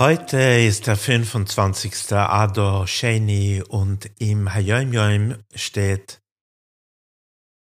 [0.00, 2.12] Heute ist der 25.
[2.12, 6.22] Ador Sheni und im Hayom Yom steht,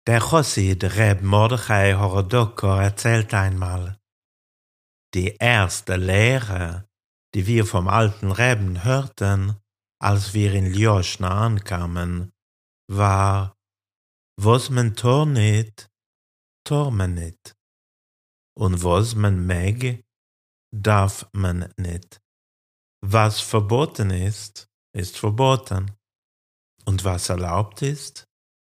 [0.08, 4.00] der Chossid Reb Mordechai Horodoko erzählt einmal,
[5.14, 6.88] die erste Lehre,
[7.34, 9.58] die wir vom alten Reben hörten,
[10.00, 12.32] als wir in Ljoschna ankamen,
[12.90, 13.58] war,
[14.40, 15.90] was man tor nit,
[16.64, 17.54] tor man nit.
[18.56, 20.06] Und was man meg,
[20.74, 22.22] darf man nit.
[23.02, 25.92] Was verboten ist, ist verboten.
[26.86, 28.27] Und was erlaubt ist,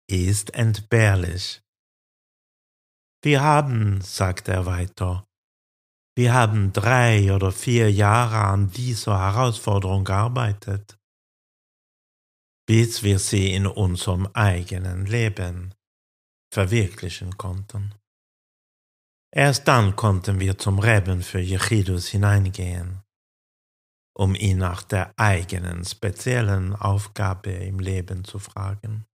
[0.07, 1.61] ist entbehrlich.
[3.23, 5.25] Wir haben, sagt er weiter,
[6.15, 10.97] wir haben drei oder vier Jahre an dieser Herausforderung gearbeitet,
[12.67, 15.73] bis wir sie in unserem eigenen Leben
[16.53, 17.95] verwirklichen konnten.
[19.33, 23.05] Erst dann konnten wir zum Reben für Jechidus hineingehen
[24.17, 29.05] um ihn nach der eigenen speziellen Aufgabe im Leben zu fragen.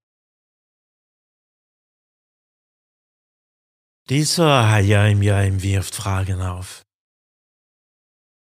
[4.11, 6.85] Dieser Hayim Yaim wirft Fragen auf.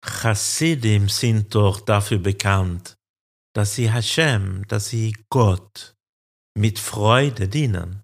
[0.05, 2.97] Chassidim sind doch dafür bekannt,
[3.55, 5.95] dass sie Hashem, dass sie Gott
[6.59, 8.03] mit Freude dienen.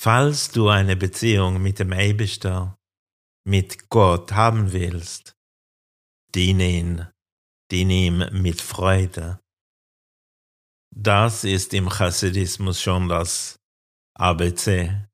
[0.00, 2.76] Falls du eine Beziehung mit dem Eibischter,
[3.46, 5.36] mit Gott haben willst,
[6.34, 7.06] diene ihn,
[7.70, 9.38] diene ihm mit Freude.
[11.00, 13.60] Das ist im Chassidismus schon das
[14.14, 15.06] ABC.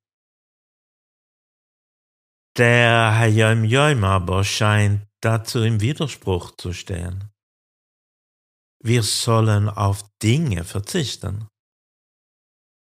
[2.57, 7.31] Der Hayom Yom aber scheint dazu im Widerspruch zu stehen.
[8.83, 11.49] Wir sollen auf Dinge verzichten.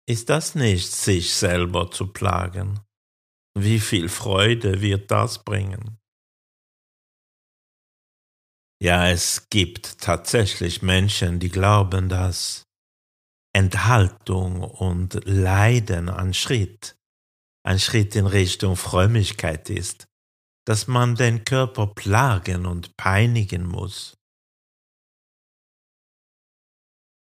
[0.09, 2.79] Ist das nicht, sich selber zu plagen?
[3.55, 5.99] Wie viel Freude wird das bringen?
[8.81, 12.66] Ja, es gibt tatsächlich Menschen, die glauben, dass
[13.57, 16.95] Enthaltung und Leiden ein Schritt,
[17.63, 20.07] ein Schritt in Richtung Frömmigkeit ist,
[20.67, 24.15] dass man den Körper plagen und peinigen muss.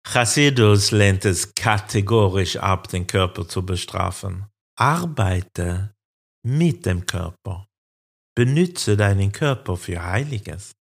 [0.07, 4.47] Chassidus lehnt es kategorisch ab, den Körper zu bestrafen.
[4.79, 5.97] Arbeite
[6.47, 7.67] mit dem Körper.
[8.37, 10.77] Benütze deinen Körper für Heiliges.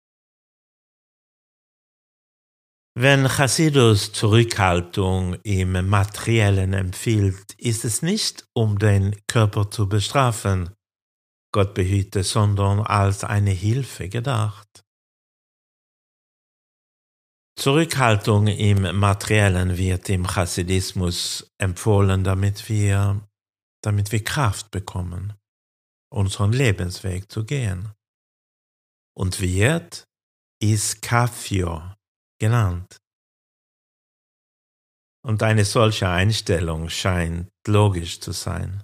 [2.97, 10.69] Wenn Chassidus Zurückhaltung im Materiellen empfiehlt, ist es nicht, um den Körper zu bestrafen,
[11.51, 14.85] Gott behüte, sondern als eine Hilfe gedacht.
[17.59, 23.27] Zurückhaltung im Materiellen wird im Chassidismus empfohlen, damit wir,
[23.83, 25.33] damit wir Kraft bekommen,
[26.09, 27.91] unseren Lebensweg zu gehen.
[29.17, 30.07] Und wird
[30.61, 31.94] Iskafio
[32.39, 32.97] genannt.
[35.23, 38.83] Und eine solche Einstellung scheint logisch zu sein.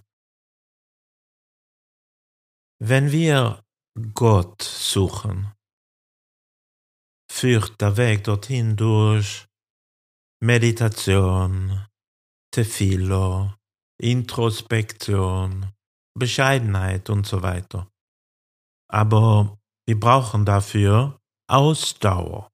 [2.79, 3.63] Wenn wir
[4.13, 5.53] Gott suchen,
[7.31, 9.47] führt der Weg dorthin durch
[10.43, 11.85] Meditation,
[12.51, 13.53] Tefillo,
[13.99, 15.71] Introspektion,
[16.17, 17.87] Bescheidenheit und so weiter.
[18.89, 22.50] Aber wir brauchen dafür Ausdauer.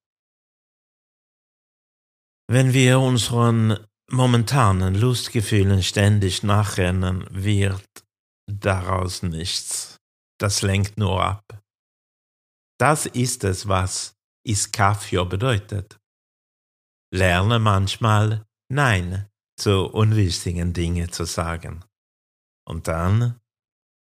[2.49, 3.77] Wenn wir unseren
[4.09, 8.05] momentanen Lustgefühlen ständig nachrennen, wird
[8.49, 9.97] daraus nichts.
[10.39, 11.61] Das lenkt nur ab.
[12.79, 14.15] Das ist es, was
[14.45, 15.99] Iskafio bedeutet.
[17.13, 19.27] Lerne manchmal Nein
[19.59, 21.83] zu unwichtigen Dingen zu sagen.
[22.65, 23.39] Und dann,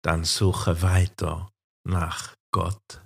[0.03, 1.51] dann suche weiter
[1.87, 3.01] nach Gott.